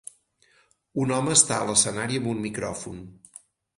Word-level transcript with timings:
un 1.03 1.13
home 1.17 1.35
està 1.39 1.57
a 1.59 1.67
l'escenari 1.71 2.19
amb 2.21 2.31
un 2.33 2.43
micròfon. 2.47 3.05